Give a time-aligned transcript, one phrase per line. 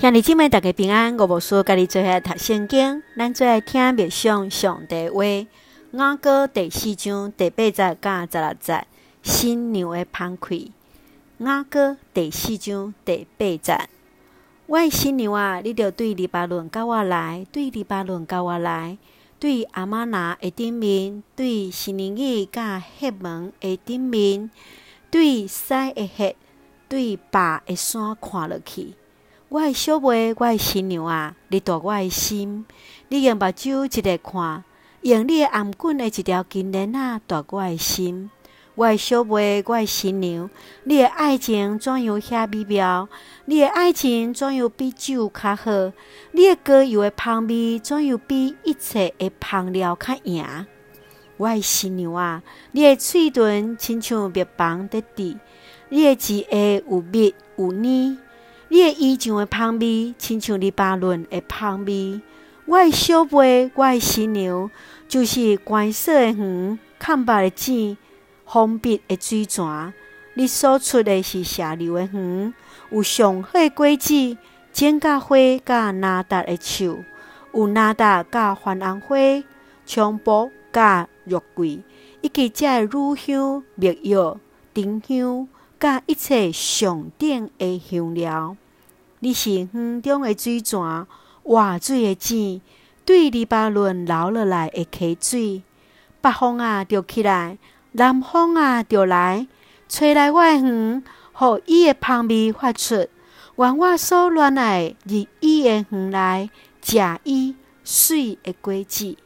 [0.00, 5.24] 兄弟姊妹大家平安，我无输，家己做下读圣经，咱最爱听默上上帝话。
[5.90, 8.86] 雅歌第四章第八节甲十六节，
[9.24, 10.70] 新娘的芳气。
[11.38, 13.88] 雅歌第四章第八节，
[14.66, 18.96] 我的新娘啊，你着对黎巴嫩甲我来，对黎巴嫩甲我来，
[19.40, 24.48] 对阿玛拿的顶面，对示尼珥甲黑门的顶面，
[25.10, 26.36] 对西的赫，
[26.88, 28.94] 对巴的山看落去。
[29.50, 32.66] 我的小妹，我的新娘啊，你夺我的心，
[33.08, 34.62] 你用目睭一个看，
[35.00, 38.30] 用你的頷颈的一条金链啊夺我的心。
[38.74, 40.50] 我的小妹，我的新娘，
[40.84, 43.08] 你的爱情怎样遐美妙？
[43.46, 45.92] 你的爱情怎样比酒较好？
[46.32, 50.44] 你的膏油的香味怎样比一切的芳料较赢？
[51.38, 52.42] 我的新娘啊，
[52.72, 55.38] 你的嘴唇亲像蜜蜂的滴，
[55.88, 58.18] 你的舌下有蜜有奶。
[58.70, 62.20] 你的衣裳的香味，亲像黎巴嫩的香味。
[62.66, 64.70] 我的小妹，我的新娘，
[65.08, 67.96] 就是关锁的园，看白的井，
[68.44, 69.94] 封闭的水泉。
[70.34, 72.52] 你所出的是下流的园，
[72.90, 74.36] 有上好的果子，
[74.70, 77.02] 剪甲花甲纳达的树，
[77.54, 79.16] 有纳达甲番红花，
[79.86, 81.80] 菖蒲甲肉桂，
[82.20, 84.38] 以及遮的乳香、蜜药、
[84.74, 85.48] 丁香。
[85.80, 88.56] 甲一切上等的香料，
[89.20, 91.06] 你是园中的水泉，
[91.42, 92.60] 活水的井，
[93.04, 95.62] 对黎巴嫩流落来的溪水。
[96.20, 97.56] 北风啊，就起来；
[97.92, 99.48] 南风啊，就来，
[99.88, 101.02] 吹来我的园，
[101.32, 103.08] 互伊的香味发出，
[103.56, 109.16] 愿我所恋爱入伊的园内，食伊水的果子。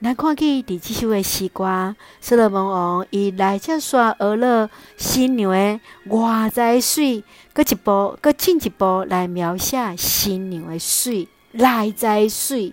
[0.00, 5.80] 咱看见伫即首的诗歌，所罗门王伊来遮刷俄勒新娘的
[6.16, 12.72] 外在水，搁一步，搁进一步来描写新娘的水内在水。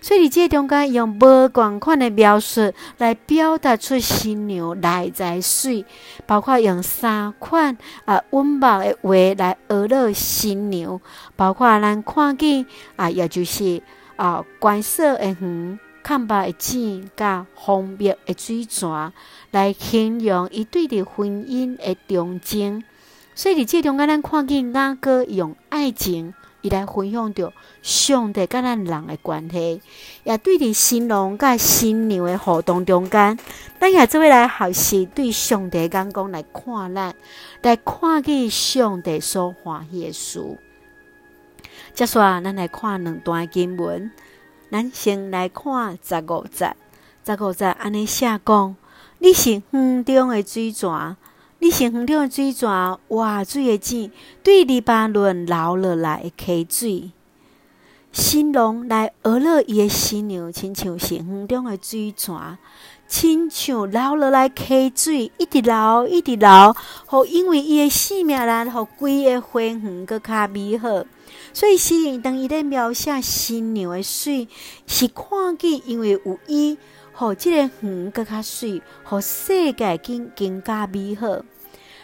[0.00, 5.84] 所以伫这中间用无共款的描述来表达出新娘内在水，
[6.26, 11.00] 包括用三款啊温柔的话来俄勒新娘，
[11.36, 13.80] 包括咱看见啊，也就是
[14.16, 15.78] 啊观色的园。
[16.06, 19.12] 看吧的井，甲封闭的水泉，
[19.50, 22.84] 来形容伊对伫婚姻的忠贞。
[23.34, 27.52] 所以，伫这中间，咱看见雅歌用爱情，伊来分享着
[27.82, 29.82] 上帝甲咱人的关系，
[30.22, 33.36] 也对伫新郎甲新娘的互动中间，
[33.80, 37.16] 咱也做伙来学习对上帝眼光来看咱，
[37.62, 40.56] 来看见上帝所欢喜的事。
[41.94, 44.12] 接下来，咱来看两段经文。
[44.70, 46.74] 咱先来看十五节，
[47.24, 48.76] 十五节安尼写讲：
[49.20, 51.16] 你是风中的水泉，
[51.60, 52.68] 你是风中的水泉，
[53.08, 54.10] 哇水的井，
[54.42, 57.10] 对黎巴嫩流落来的溪水。
[58.10, 62.58] 新郎来俄勒伊的新娘，亲像是风中的水泉，
[63.08, 66.48] 亲像流落来溪水，一直流，一直流，
[67.06, 71.04] 好，因为伊的性命力，互规个花园阁较美好。
[71.52, 74.48] 所以诗人当伊咧描写新娘的水，
[74.86, 76.76] 是看见因为有伊，
[77.12, 81.28] 互即个园阁较水，互世界更更加美好。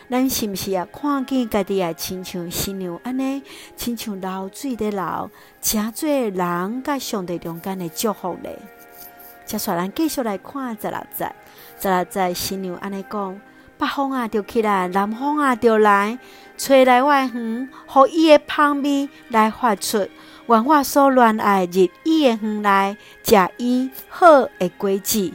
[0.08, 3.42] 咱是毋是啊看见家己也亲像新娘安尼，
[3.76, 5.30] 亲像流水的流，
[5.60, 8.58] 诚做人甲上帝中间的祝福咧。
[9.52, 11.30] 接下来继续来看十六节，
[11.78, 13.38] 十六节新娘安尼讲。
[13.76, 16.18] 北风啊，就起来；南风啊，就来，
[16.56, 20.08] 吹来我园，互伊的香味来发出。
[20.46, 25.30] 愿我所恋爱入伊的园内，食伊好的果子。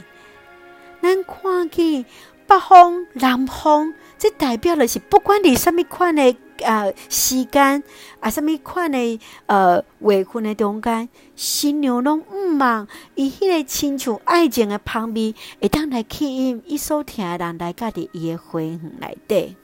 [1.00, 2.04] 咱看见
[2.48, 6.36] 北方、南方，这代表的是不管你什么款的。
[6.60, 7.84] 呃，时间
[8.18, 19.54] 啊，什么款的呃，月份的中间，新娘拢毋忘以迄个亲像爱情的香味，会当来吸引伊所听的人来家己伊的花园内底。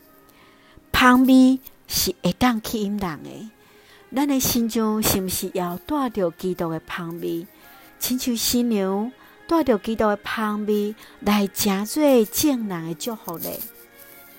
[0.93, 1.59] 香味
[1.89, 3.51] 是会当吸引人的，
[4.15, 7.45] 咱的心中是毋是要带着基督的香味？
[7.99, 9.11] 亲像新娘
[9.47, 13.59] 带着基督的香味来诚济众人的祝福咧。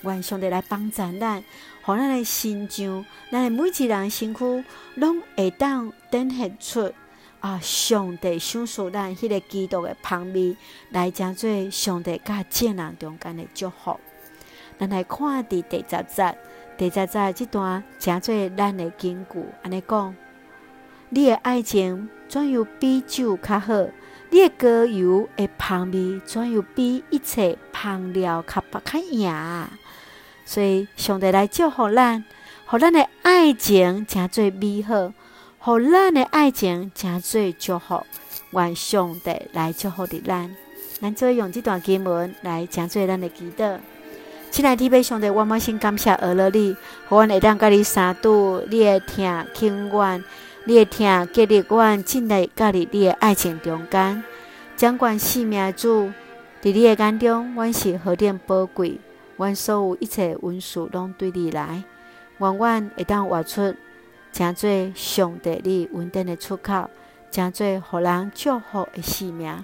[0.01, 1.43] 愿上帝来帮助咱。
[1.83, 4.63] 互咱的心上，咱的每一人身躯
[4.95, 6.91] 拢会当展现出
[7.39, 10.57] 啊，上帝赏赐咱迄个基督的香味，
[10.89, 13.99] 来诚济上帝甲众人中间的祝福。
[14.79, 16.37] 咱来看伫第十节，
[16.75, 20.15] 第十节这段诚济咱的经句，安尼讲：
[21.09, 23.73] 你的爱情怎样比酒较好？
[24.35, 29.33] 你的膏油的香味怎样比一切香料较较赢？
[30.45, 32.25] 所以，上帝来祝福咱，
[32.65, 35.13] 互咱的爱情诚做美好，
[35.59, 38.05] 互咱的爱情诚做祝福。
[38.51, 40.53] 愿上帝来祝福的咱，
[40.99, 43.77] 咱做用这段经文来诚做咱的祈祷。
[44.51, 46.75] 亲爱的弟兄，上帝，我满心感谢而乐你，
[47.07, 50.21] 互阮会当甲你相拄，你会听轻愿，
[50.67, 54.23] 你会听激励阮进来甲你你的爱情中间，
[54.75, 56.07] 掌管生命主，
[56.61, 58.99] 伫你的眼中，阮是何等宝贵，
[59.37, 61.83] 阮所有一切温书拢对你来，
[62.39, 63.75] 愿阮会当活出
[64.33, 66.89] 诚做上帝你稳定的出口，
[67.29, 69.63] 诚做互人祝福的生命，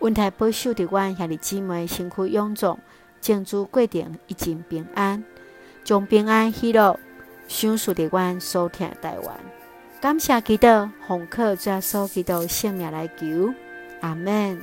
[0.00, 2.78] 温台保守伫阮兄弟姊妹身躯臃肿。
[3.20, 5.22] 静止过程一尽平安，
[5.84, 6.98] 将平安喜乐
[7.46, 9.61] 享受伫阮所听台湾。
[10.02, 13.54] 感谢祈祷，奉靠主耶稣基督圣名来求，
[14.00, 14.60] 阿门。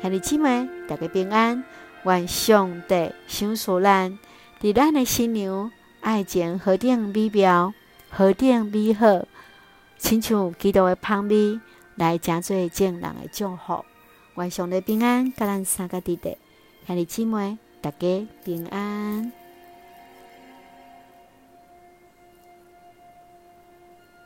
[0.00, 1.62] 兄弟姊妹，大家平安，
[2.04, 4.18] 愿上帝赏赐咱，
[4.62, 5.70] 伫咱的新娘
[6.00, 7.74] 爱情何等美妙，
[8.08, 9.26] 何等美好，
[9.98, 11.60] 亲像基督的香味，
[11.96, 13.84] 来诚做众人的祝福。
[14.36, 16.38] 愿上帝平安，甲咱三个弟弟。
[16.86, 19.30] 兄弟姊妹，大家平安。